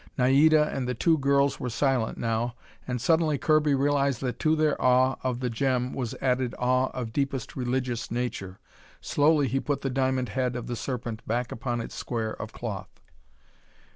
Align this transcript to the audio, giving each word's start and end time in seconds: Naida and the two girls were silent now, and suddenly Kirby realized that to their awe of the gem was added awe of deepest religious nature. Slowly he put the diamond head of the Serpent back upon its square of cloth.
Naida 0.17 0.63
and 0.69 0.87
the 0.87 0.95
two 0.95 1.19
girls 1.19 1.59
were 1.59 1.69
silent 1.69 2.17
now, 2.17 2.55
and 2.87 2.99
suddenly 2.99 3.37
Kirby 3.37 3.75
realized 3.75 4.19
that 4.21 4.39
to 4.39 4.55
their 4.55 4.75
awe 4.81 5.17
of 5.21 5.41
the 5.41 5.49
gem 5.51 5.93
was 5.93 6.15
added 6.21 6.55
awe 6.57 6.87
of 6.87 7.13
deepest 7.13 7.55
religious 7.55 8.09
nature. 8.09 8.57
Slowly 8.99 9.47
he 9.47 9.59
put 9.59 9.81
the 9.81 9.91
diamond 9.91 10.29
head 10.29 10.55
of 10.55 10.65
the 10.65 10.75
Serpent 10.75 11.21
back 11.27 11.51
upon 11.51 11.81
its 11.81 11.93
square 11.93 12.33
of 12.33 12.51
cloth. 12.51 12.99